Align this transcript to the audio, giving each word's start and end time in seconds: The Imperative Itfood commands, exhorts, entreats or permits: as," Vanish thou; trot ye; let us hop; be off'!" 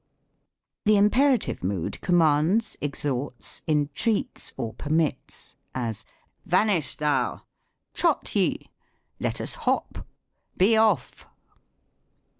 The 0.85 0.97
Imperative 0.97 1.59
Itfood 1.59 2.01
commands, 2.01 2.75
exhorts, 2.81 3.61
entreats 3.67 4.51
or 4.57 4.73
permits: 4.73 5.55
as," 5.75 6.05
Vanish 6.53 6.95
thou; 6.95 7.43
trot 7.93 8.35
ye; 8.35 8.71
let 9.19 9.39
us 9.39 9.53
hop; 9.69 10.07
be 10.57 10.75
off'!" 10.75 11.27